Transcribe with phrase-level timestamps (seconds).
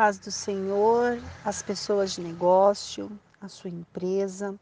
[0.00, 4.58] paz do Senhor, as pessoas de negócio, a sua empresa.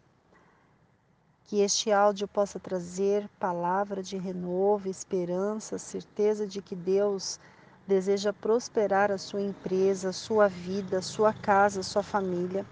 [1.45, 7.39] Que este áudio possa trazer palavra de renovo, esperança, certeza de que Deus
[7.87, 12.67] deseja prosperar a sua empresa, a sua vida, a sua casa, a sua família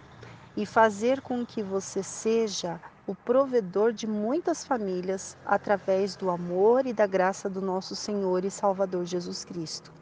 [0.57, 6.93] e fazer com que você seja o provedor de muitas famílias através do amor e
[6.93, 9.96] da graça do nosso Senhor e Salvador Jesus Cristo.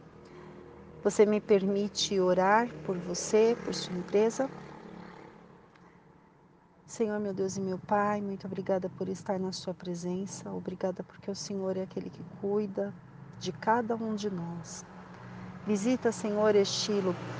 [1.04, 4.48] Você me permite orar por você, por sua empresa?
[6.86, 10.50] Senhor, meu Deus e meu Pai, muito obrigada por estar na Sua presença.
[10.50, 12.90] Obrigada porque o Senhor é aquele que cuida
[13.38, 14.82] de cada um de nós.
[15.66, 16.92] Visita, Senhor, este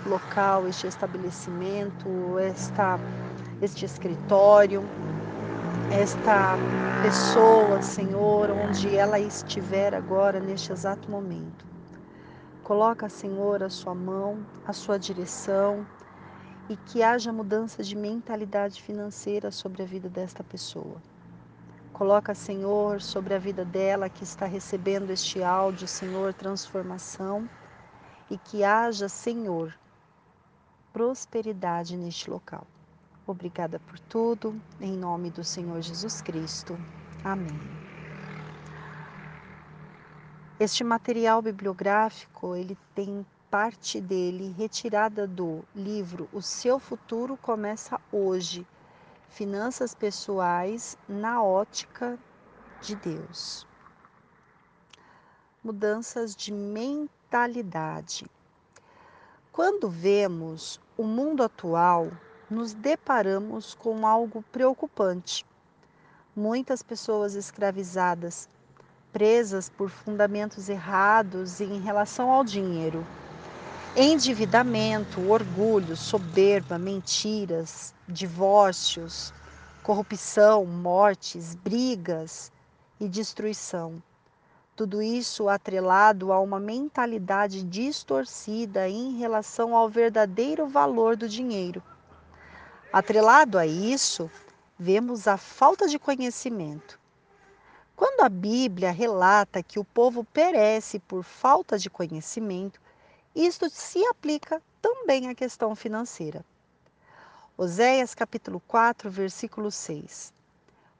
[0.04, 2.98] local, este estabelecimento, esta,
[3.62, 4.82] este escritório,
[5.90, 6.58] esta
[7.00, 11.73] pessoa, Senhor, onde ela estiver agora, neste exato momento.
[12.64, 15.86] Coloca, Senhor, a sua mão, a sua direção
[16.70, 20.96] e que haja mudança de mentalidade financeira sobre a vida desta pessoa.
[21.92, 27.46] Coloca, Senhor, sobre a vida dela que está recebendo este áudio, Senhor, transformação
[28.30, 29.78] e que haja, Senhor,
[30.90, 32.66] prosperidade neste local.
[33.26, 36.78] Obrigada por tudo, em nome do Senhor Jesus Cristo.
[37.22, 37.83] Amém.
[40.58, 48.64] Este material bibliográfico, ele tem parte dele retirada do livro O Seu Futuro Começa Hoje,
[49.28, 52.16] Finanças Pessoais na Ótica
[52.80, 53.66] de Deus.
[55.62, 58.24] Mudanças de mentalidade.
[59.50, 62.12] Quando vemos o mundo atual,
[62.48, 65.44] nos deparamos com algo preocupante.
[66.36, 68.48] Muitas pessoas escravizadas
[69.14, 73.06] presas por fundamentos errados em relação ao dinheiro.
[73.96, 79.32] Endividamento, orgulho, soberba, mentiras, divórcios,
[79.84, 82.50] corrupção, mortes, brigas
[82.98, 84.02] e destruição.
[84.74, 91.80] Tudo isso atrelado a uma mentalidade distorcida em relação ao verdadeiro valor do dinheiro.
[92.92, 94.28] Atrelado a isso,
[94.76, 97.03] vemos a falta de conhecimento
[97.96, 102.80] quando a Bíblia relata que o povo perece por falta de conhecimento,
[103.34, 106.44] isto se aplica também à questão financeira.
[107.56, 110.32] Oséias capítulo 4, versículo 6.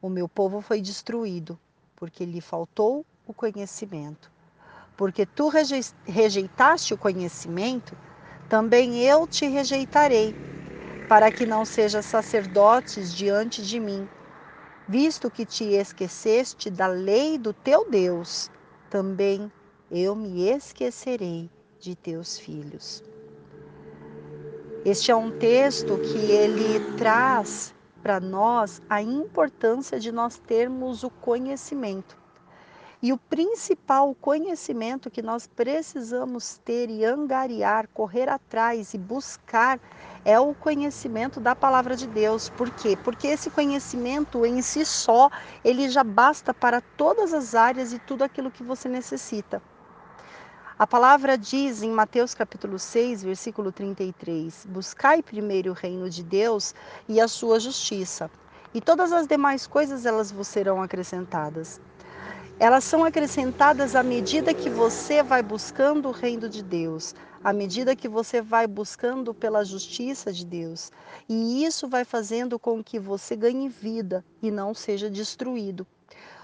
[0.01, 1.59] O meu povo foi destruído,
[1.97, 4.31] porque lhe faltou o conhecimento.
[4.97, 5.51] Porque tu
[6.07, 7.97] rejeitaste o conhecimento,
[8.49, 10.35] também eu te rejeitarei,
[11.09, 14.09] para que não sejas sacerdotes diante de mim
[14.89, 18.51] visto que te esqueceste da lei do teu Deus,
[18.91, 19.51] também
[19.91, 21.51] eu me esquecerei
[21.81, 23.03] de teus filhos.
[24.85, 31.11] Este é um texto que ele traz para nós a importância de nós termos o
[31.11, 32.24] conhecimento.
[33.05, 39.79] E o principal conhecimento que nós precisamos ter e angariar, correr atrás e buscar
[40.25, 42.49] é o conhecimento da palavra de Deus.
[42.49, 42.97] Por quê?
[43.05, 45.29] Porque esse conhecimento em si só,
[45.63, 49.61] ele já basta para todas as áreas e tudo aquilo que você necessita.
[50.79, 56.75] A palavra diz em Mateus capítulo 6, versículo 33: Buscai primeiro o reino de Deus
[57.07, 58.31] e a sua justiça,
[58.73, 61.79] e todas as demais coisas elas vos serão acrescentadas
[62.59, 67.97] elas são acrescentadas à medida que você vai buscando o reino de Deus, à medida
[67.97, 70.93] que você vai buscando pela justiça de Deus.
[71.29, 75.85] E isso vai fazendo com que você ganhe vida e não seja destruído.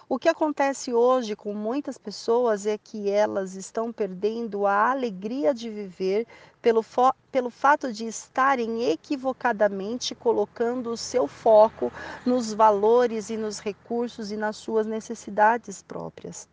[0.09, 5.71] O que acontece hoje com muitas pessoas é que elas estão perdendo a alegria de
[5.71, 6.27] viver
[6.60, 6.84] pelo,
[7.31, 11.93] pelo fato de estarem equivocadamente colocando o seu foco
[12.25, 16.48] nos valores e nos recursos e nas suas necessidades próprias.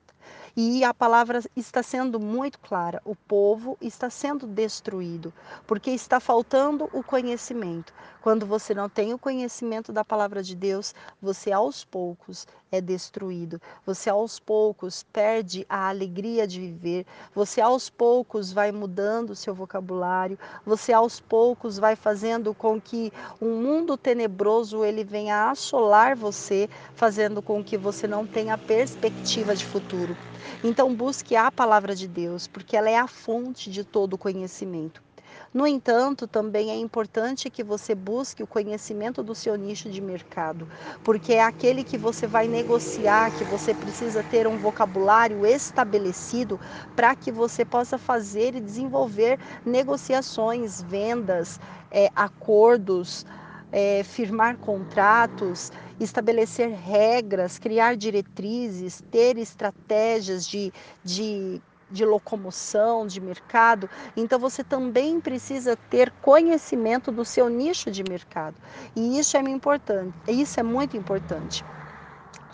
[0.55, 5.31] E a palavra está sendo muito clara: o povo está sendo destruído,
[5.65, 7.93] porque está faltando o conhecimento.
[8.21, 13.61] Quando você não tem o conhecimento da palavra de Deus, você aos poucos é destruído.
[13.85, 17.05] Você aos poucos perde a alegria de viver.
[17.33, 20.37] Você aos poucos vai mudando o seu vocabulário.
[20.65, 23.11] Você aos poucos vai fazendo com que
[23.41, 29.65] um mundo tenebroso ele venha assolar você, fazendo com que você não tenha perspectiva de
[29.65, 30.17] futuro.
[30.63, 35.06] Então busque a palavra de Deus, porque ela é a fonte de todo conhecimento.
[35.53, 40.67] No entanto, também é importante que você busque o conhecimento do seu nicho de mercado,
[41.03, 46.59] porque é aquele que você vai negociar, que você precisa ter um vocabulário estabelecido
[46.95, 51.59] para que você possa fazer e desenvolver negociações, vendas,
[51.89, 53.23] é, acordos,
[53.71, 60.71] é, firmar contratos, estabelecer regras, criar diretrizes, ter estratégias de,
[61.03, 68.03] de de locomoção, de mercado, então você também precisa ter conhecimento do seu nicho de
[68.03, 68.59] mercado.
[68.95, 71.63] E isso é importante, isso é muito importante.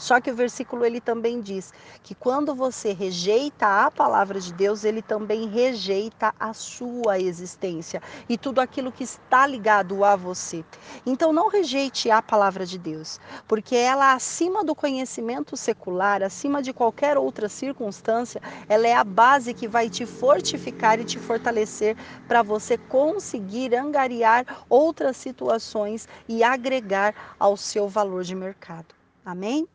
[0.03, 1.73] Só que o versículo ele também diz
[2.03, 8.37] que quando você rejeita a palavra de Deus, ele também rejeita a sua existência e
[8.37, 10.65] tudo aquilo que está ligado a você.
[11.05, 13.17] Então não rejeite a palavra de Deus,
[13.47, 19.53] porque ela acima do conhecimento secular, acima de qualquer outra circunstância, ela é a base
[19.53, 21.95] que vai te fortificar e te fortalecer
[22.27, 28.93] para você conseguir angariar outras situações e agregar ao seu valor de mercado.
[29.23, 29.65] Amém?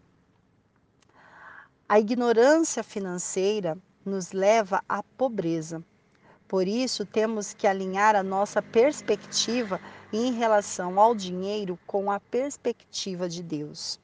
[1.90, 5.82] A ignorância financeira nos leva à pobreza.
[6.46, 9.80] Por isso, temos que alinhar a nossa perspectiva
[10.12, 13.98] em relação ao dinheiro com a perspectiva de Deus.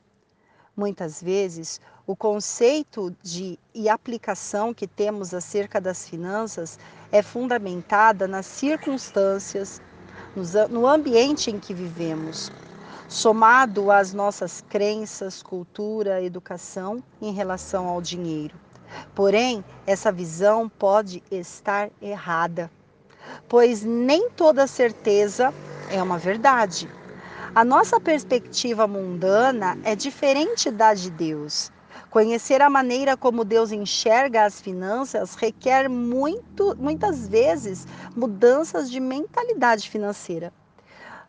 [0.75, 6.79] Muitas vezes, o conceito de e aplicação que temos acerca das finanças
[7.13, 9.83] é fundamentada nas circunstâncias,
[10.71, 12.51] no ambiente em que vivemos
[13.09, 18.55] somado às nossas crenças, cultura, educação em relação ao dinheiro.
[19.15, 22.71] Porém, essa visão pode estar errada,
[23.49, 25.53] pois nem toda certeza
[25.91, 26.89] é uma verdade.
[27.55, 31.71] A nossa perspectiva mundana é diferente da de Deus.
[32.11, 39.89] Conhecer a maneira como Deus enxerga as finanças requer muito, muitas vezes mudanças de mentalidade
[39.91, 40.53] financeira.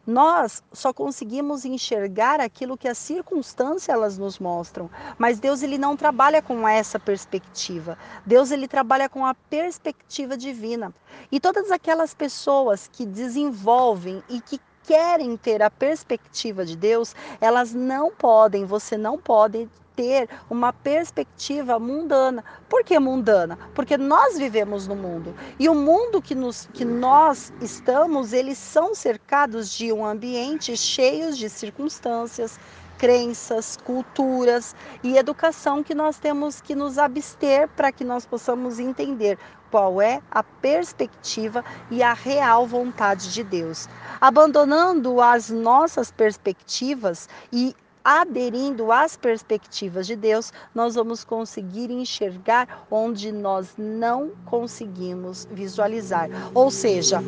[0.05, 5.97] Nós só conseguimos enxergar aquilo que as circunstâncias elas nos mostram, mas Deus ele não
[5.97, 7.97] trabalha com essa perspectiva.
[8.23, 10.93] Deus ele trabalha com a perspectiva divina.
[11.31, 17.73] E todas aquelas pessoas que desenvolvem e que querem ter a perspectiva de Deus, elas
[17.73, 22.43] não podem, você não pode ter uma perspectiva mundana.
[22.67, 23.57] Por que mundana?
[23.73, 25.33] Porque nós vivemos no mundo.
[25.57, 31.33] E o mundo que, nos, que nós estamos, eles são cercados de um ambiente cheio
[31.33, 32.59] de circunstâncias,
[32.97, 39.37] crenças, culturas e educação que nós temos que nos abster para que nós possamos entender
[39.75, 41.61] qual é a perspectiva
[41.91, 43.89] e a real vontade de Deus.
[44.21, 53.33] Abandonando as nossas perspectivas e aderindo às perspectivas de Deus, nós vamos conseguir enxergar onde
[53.33, 56.29] nós não conseguimos visualizar.
[56.53, 57.21] Ou seja,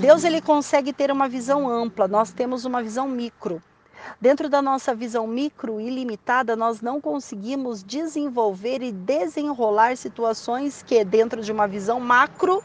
[0.00, 3.60] Deus ele consegue ter uma visão ampla, nós temos uma visão micro.
[4.20, 11.04] Dentro da nossa visão micro e limitada, nós não conseguimos desenvolver e desenrolar situações que,
[11.04, 12.62] dentro de uma visão macro,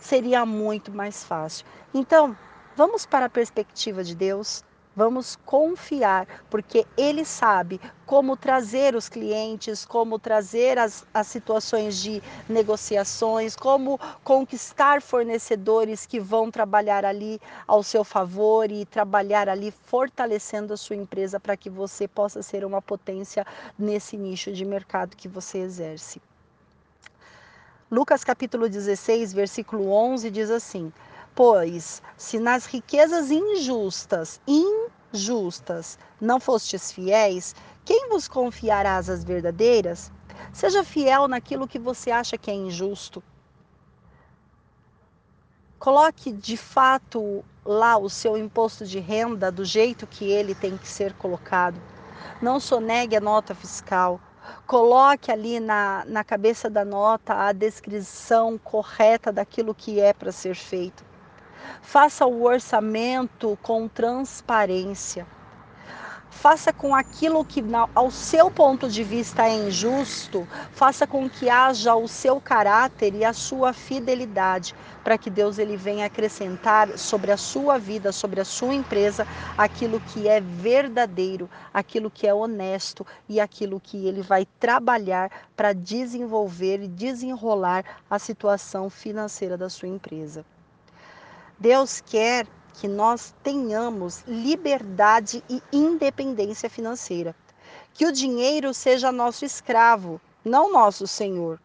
[0.00, 1.66] seria muito mais fácil.
[1.92, 2.36] Então,
[2.76, 4.64] vamos para a perspectiva de Deus,
[4.96, 12.22] Vamos confiar, porque Ele sabe como trazer os clientes, como trazer as, as situações de
[12.48, 20.72] negociações, como conquistar fornecedores que vão trabalhar ali ao seu favor e trabalhar ali fortalecendo
[20.72, 23.44] a sua empresa para que você possa ser uma potência
[23.78, 26.22] nesse nicho de mercado que você exerce.
[27.90, 30.90] Lucas capítulo 16, versículo 11 diz assim:
[31.36, 34.40] Pois, se nas riquezas injustas,
[35.12, 40.10] injustas, não fostes fiéis, quem vos confiará as verdadeiras?
[40.50, 43.22] Seja fiel naquilo que você acha que é injusto.
[45.78, 50.88] Coloque de fato lá o seu imposto de renda do jeito que ele tem que
[50.88, 51.78] ser colocado.
[52.40, 54.18] Não sonegue a nota fiscal.
[54.66, 60.54] Coloque ali na, na cabeça da nota a descrição correta daquilo que é para ser
[60.54, 61.05] feito.
[61.82, 65.26] Faça o orçamento com transparência.
[66.36, 71.94] Faça com aquilo que, ao seu ponto de vista, é injusto, faça com que haja
[71.94, 77.38] o seu caráter e a sua fidelidade, para que Deus ele venha acrescentar sobre a
[77.38, 83.40] sua vida, sobre a sua empresa, aquilo que é verdadeiro, aquilo que é honesto e
[83.40, 90.44] aquilo que ele vai trabalhar para desenvolver e desenrolar a situação financeira da sua empresa.
[91.58, 97.34] Deus quer que nós tenhamos liberdade e independência financeira.
[97.94, 101.58] Que o dinheiro seja nosso escravo, não nosso senhor.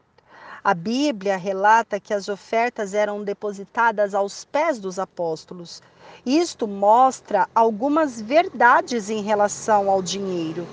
[0.63, 5.81] A Bíblia relata que as ofertas eram depositadas aos pés dos apóstolos.
[6.25, 10.65] Isto mostra algumas verdades em relação ao dinheiro.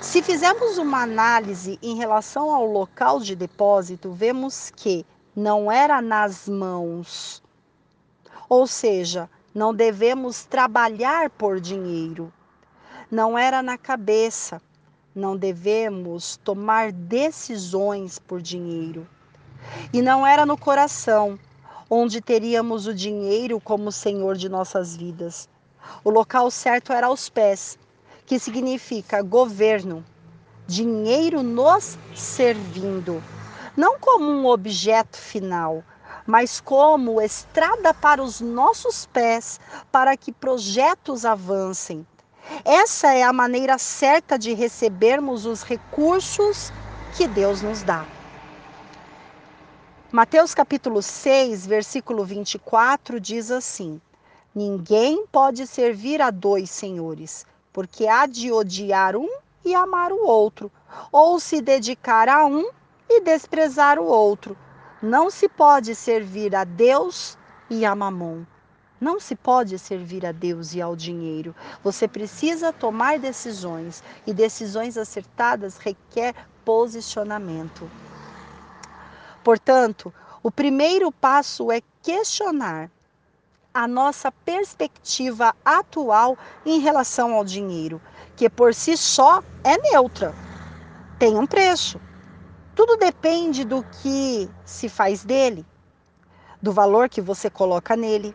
[0.00, 5.04] Se fizermos uma análise em relação ao local de depósito, vemos que
[5.36, 7.42] não era nas mãos.
[8.48, 12.32] Ou seja, não devemos trabalhar por dinheiro.
[13.10, 14.60] Não era na cabeça.
[15.14, 19.06] Não devemos tomar decisões por dinheiro.
[19.92, 21.38] E não era no coração,
[21.90, 25.48] onde teríamos o dinheiro como senhor de nossas vidas.
[26.04, 27.78] O local certo era aos pés,
[28.26, 30.04] que significa governo,
[30.66, 33.22] dinheiro nos servindo,
[33.76, 35.82] não como um objeto final,
[36.28, 39.58] mas como estrada para os nossos pés,
[39.90, 42.06] para que projetos avancem.
[42.66, 46.70] Essa é a maneira certa de recebermos os recursos
[47.16, 48.04] que Deus nos dá.
[50.12, 53.98] Mateus capítulo 6, versículo 24 diz assim:
[54.54, 59.30] Ninguém pode servir a dois senhores, porque há de odiar um
[59.64, 60.70] e amar o outro,
[61.10, 62.68] ou se dedicar a um
[63.08, 64.54] e desprezar o outro.
[65.00, 67.38] Não se pode servir a Deus
[67.70, 68.42] e a Mamon.
[69.00, 71.54] Não se pode servir a Deus e ao dinheiro.
[71.84, 77.88] Você precisa tomar decisões e decisões acertadas requer posicionamento.
[79.44, 80.12] Portanto,
[80.42, 82.90] o primeiro passo é questionar
[83.72, 86.36] a nossa perspectiva atual
[86.66, 88.02] em relação ao dinheiro,
[88.34, 90.34] que por si só é neutra.
[91.20, 92.00] Tem um preço.
[92.78, 95.66] Tudo depende do que se faz dele,
[96.62, 98.32] do valor que você coloca nele.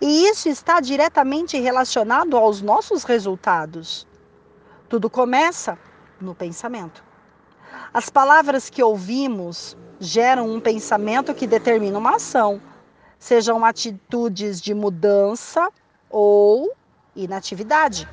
[0.00, 4.08] E isso está diretamente relacionado aos nossos resultados.
[4.88, 5.78] Tudo começa
[6.18, 7.04] no pensamento.
[7.92, 12.62] As palavras que ouvimos geram um pensamento que determina uma ação,
[13.18, 15.68] sejam atitudes de mudança
[16.08, 16.72] ou
[17.14, 18.08] inatividade.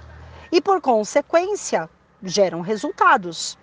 [0.51, 1.89] E por consequência,
[2.22, 3.58] geram resultados.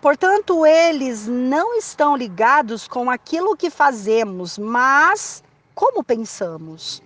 [0.00, 5.42] Portanto, eles não estão ligados com aquilo que fazemos, mas
[5.74, 7.02] como pensamos.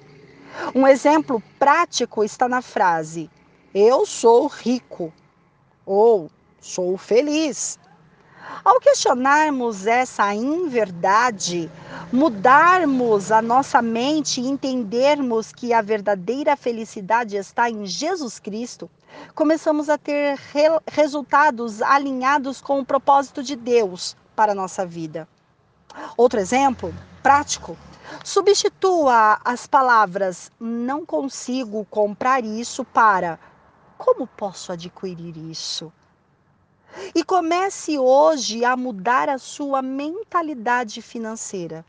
[0.74, 3.30] Um exemplo prático está na frase:
[3.74, 5.12] Eu sou rico
[5.84, 7.78] ou sou feliz.
[8.64, 11.70] Ao questionarmos essa inverdade,
[12.12, 18.90] mudarmos a nossa mente e entendermos que a verdadeira felicidade está em Jesus Cristo,
[19.34, 25.28] começamos a ter re resultados alinhados com o propósito de Deus para a nossa vida.
[26.16, 27.76] Outro exemplo prático.
[28.24, 33.38] Substitua as palavras não consigo comprar isso para
[34.02, 35.92] como posso adquirir isso?
[37.14, 41.84] E comece hoje a mudar a sua mentalidade financeira.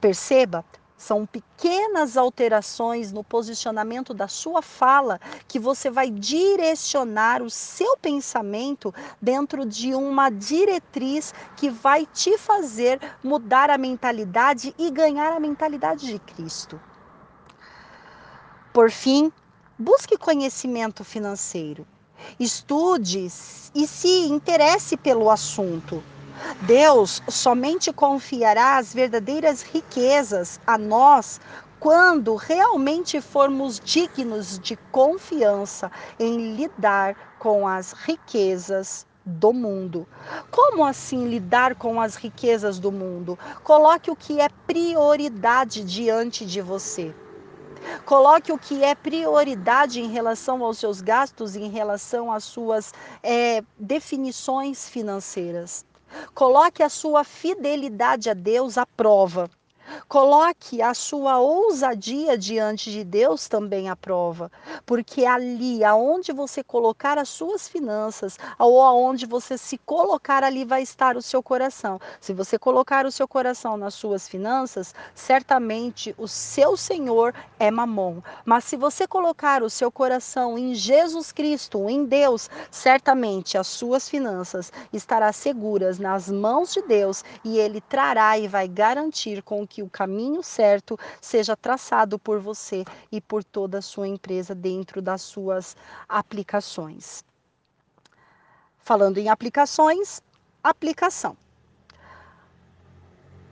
[0.00, 0.64] Perceba,
[0.96, 8.94] são pequenas alterações no posicionamento da sua fala que você vai direcionar o seu pensamento
[9.20, 16.06] dentro de uma diretriz que vai te fazer mudar a mentalidade e ganhar a mentalidade
[16.06, 16.80] de Cristo.
[18.72, 19.32] Por fim,
[19.78, 21.86] busque conhecimento financeiro.
[22.38, 23.26] Estude
[23.74, 26.02] e se interesse pelo assunto.
[26.62, 31.40] Deus somente confiará as verdadeiras riquezas a nós
[31.78, 40.06] quando realmente formos dignos de confiança em lidar com as riquezas do mundo.
[40.50, 43.38] Como assim lidar com as riquezas do mundo?
[43.62, 47.14] Coloque o que é prioridade diante de você.
[48.04, 53.62] Coloque o que é prioridade em relação aos seus gastos, em relação às suas é,
[53.78, 55.84] definições financeiras.
[56.34, 59.50] Coloque a sua fidelidade a Deus à prova.
[60.08, 64.50] Coloque a sua ousadia diante de Deus também à prova,
[64.86, 70.82] porque ali, aonde você colocar as suas finanças, ou aonde você se colocar, ali vai
[70.82, 72.00] estar o seu coração.
[72.20, 78.20] Se você colocar o seu coração nas suas finanças, certamente o seu Senhor é mamon.
[78.44, 84.08] Mas se você colocar o seu coração em Jesus Cristo, em Deus, certamente as suas
[84.08, 89.83] finanças estarão seguras nas mãos de Deus e ele trará e vai garantir com que
[89.84, 95.22] o caminho certo seja traçado por você e por toda a sua empresa dentro das
[95.22, 95.76] suas
[96.08, 97.24] aplicações.
[98.78, 100.22] Falando em aplicações,
[100.62, 101.36] aplicação.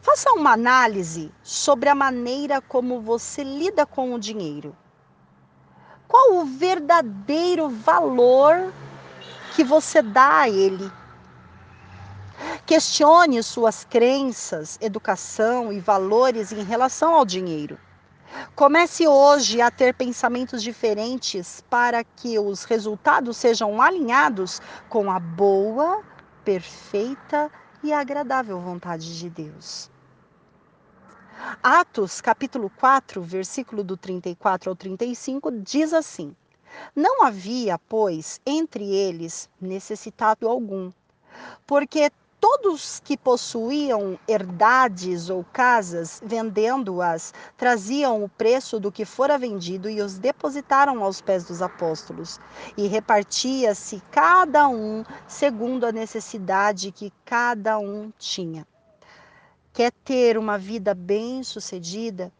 [0.00, 4.76] Faça uma análise sobre a maneira como você lida com o dinheiro.
[6.08, 8.72] Qual o verdadeiro valor
[9.54, 10.90] que você dá a ele?
[12.66, 17.78] Questione suas crenças, educação e valores em relação ao dinheiro.
[18.54, 26.02] Comece hoje a ter pensamentos diferentes para que os resultados sejam alinhados com a boa,
[26.44, 27.50] perfeita
[27.82, 29.90] e agradável vontade de Deus.
[31.62, 36.34] Atos, capítulo 4, versículo do 34 ao 35, diz assim:
[36.94, 40.92] Não havia, pois, entre eles necessitado algum,
[41.66, 42.10] porque
[42.42, 50.02] todos que possuíam herdades ou casas, vendendo-as, traziam o preço do que fora vendido e
[50.02, 52.40] os depositaram aos pés dos apóstolos.
[52.76, 58.66] E repartia-se cada um segundo a necessidade que cada um tinha
[59.72, 62.30] quer ter uma vida bem-sucedida,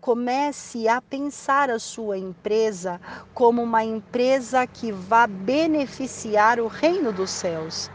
[0.00, 3.00] comece a pensar a sua empresa
[3.34, 7.90] como uma empresa que vá beneficiar o reino dos céus.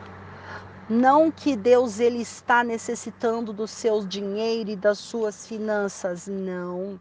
[0.88, 7.00] Não que Deus ele está necessitando do seu dinheiro e das suas finanças, não.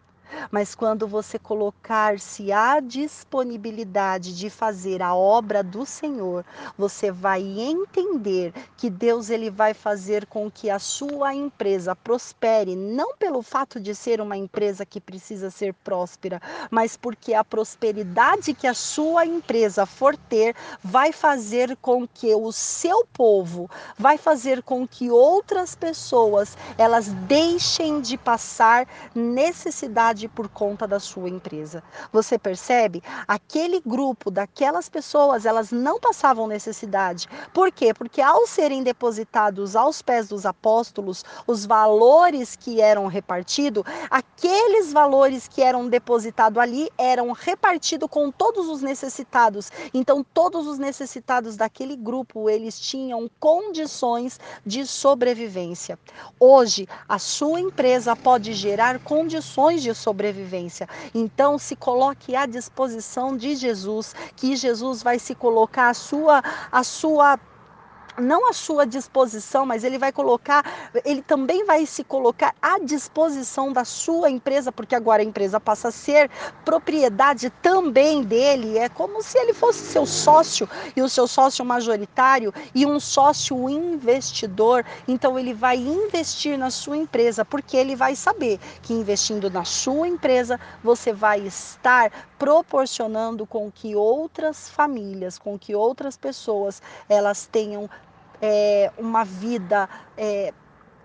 [0.51, 6.45] Mas quando você colocar-se à disponibilidade de fazer a obra do Senhor,
[6.77, 13.17] você vai entender que Deus ele vai fazer com que a sua empresa prospere, não
[13.17, 18.67] pelo fato de ser uma empresa que precisa ser próspera, mas porque a prosperidade que
[18.67, 24.87] a sua empresa for ter vai fazer com que o seu povo, vai fazer com
[24.87, 31.83] que outras pessoas elas deixem de passar necessidade por conta da sua empresa.
[32.12, 33.02] Você percebe?
[33.26, 37.29] Aquele grupo daquelas pessoas, elas não passavam necessidade.
[37.52, 37.93] Por quê?
[37.93, 45.49] Porque ao serem depositados aos pés dos apóstolos os valores que eram repartidos, aqueles valores
[45.49, 49.71] que eram depositados ali eram repartidos com todos os necessitados.
[49.93, 55.99] Então todos os necessitados daquele grupo, eles tinham condições de sobrevivência.
[56.38, 60.87] Hoje, a sua empresa pode gerar condições de sobrevivência sobrevivência.
[61.14, 66.85] Então, se coloque à disposição de Jesus, que Jesus vai se colocar a sua a
[66.85, 67.38] sua
[68.19, 70.64] não à sua disposição, mas ele vai colocar,
[71.04, 75.88] ele também vai se colocar à disposição da sua empresa, porque agora a empresa passa
[75.88, 76.31] a ser
[76.64, 78.78] propriedade também dele.
[78.78, 83.68] É como se ele fosse seu sócio e o seu sócio majoritário e um sócio
[83.68, 84.85] investidor.
[85.09, 90.09] Então ele vai investir na sua empresa, porque ele vai saber que investindo na sua
[90.09, 97.88] empresa, você vai estar proporcionando com que outras famílias, com que outras pessoas, elas tenham
[98.42, 100.52] é, uma vida é,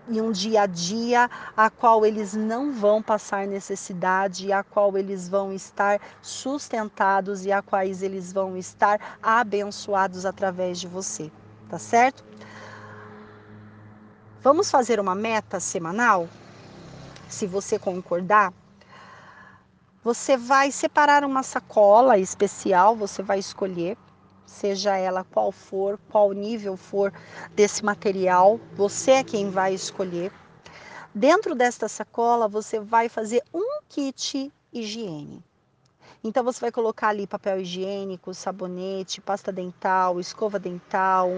[0.08, 5.28] e um dia a dia a qual eles não vão passar necessidade, a qual eles
[5.28, 11.30] vão estar sustentados e a quais eles vão estar abençoados através de você,
[11.68, 12.24] tá certo?
[14.42, 16.28] Vamos fazer uma meta semanal?
[17.28, 18.52] Se você concordar,
[20.02, 23.96] você vai separar uma sacola especial, você vai escolher
[24.48, 27.12] seja ela qual for, qual nível for
[27.54, 30.32] desse material, você é quem vai escolher.
[31.14, 35.44] Dentro desta sacola, você vai fazer um kit higiene.
[36.22, 41.28] Então você vai colocar ali papel higiênico, sabonete, pasta dental, escova dental,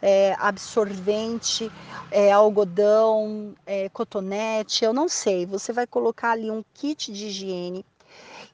[0.00, 1.70] é, absorvente,
[2.10, 5.44] é, algodão, é, cotonete, eu não sei.
[5.44, 7.84] Você vai colocar ali um kit de higiene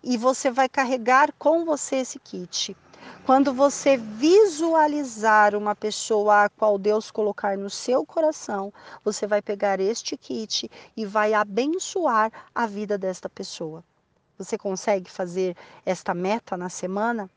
[0.03, 2.74] e você vai carregar com você esse kit.
[3.24, 8.70] Quando você visualizar uma pessoa a qual Deus colocar no seu coração,
[9.02, 13.82] você vai pegar este kit e vai abençoar a vida desta pessoa.
[14.36, 17.30] Você consegue fazer esta meta na semana?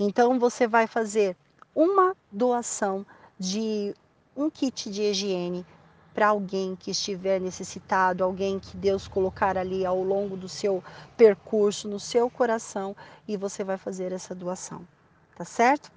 [0.00, 1.36] Então você vai fazer
[1.72, 3.06] uma doação
[3.38, 3.94] de
[4.36, 5.64] um kit de higiene
[6.12, 10.82] para alguém que estiver necessitado, alguém que Deus colocar ali ao longo do seu
[11.16, 12.96] percurso, no seu coração,
[13.28, 14.84] e você vai fazer essa doação
[15.38, 15.92] tá certo?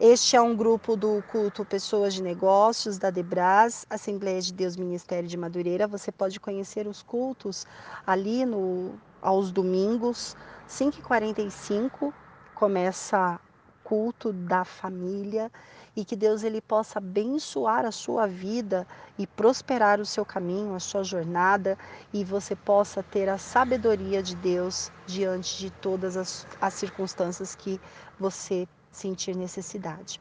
[0.00, 5.28] Este é um grupo do culto Pessoas de Negócios da Debras, Assembleia de Deus Ministério
[5.28, 5.86] de Madureira.
[5.86, 7.66] Você pode conhecer os cultos
[8.06, 10.34] ali no aos domingos,
[10.66, 12.12] 5h45
[12.54, 13.38] começa
[13.84, 15.52] culto da família
[15.96, 18.86] e que Deus ele possa abençoar a sua vida
[19.18, 21.76] e prosperar o seu caminho, a sua jornada
[22.12, 27.80] e você possa ter a sabedoria de Deus diante de todas as, as circunstâncias que
[28.18, 30.20] você sentir necessidade.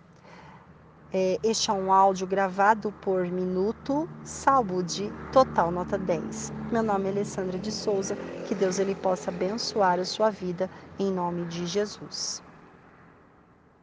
[1.13, 6.53] É, este é um áudio gravado por Minuto Saúde Total Nota 10.
[6.71, 8.15] Meu nome é Alessandra de Souza.
[8.47, 12.41] Que Deus ele possa abençoar a sua vida em nome de Jesus.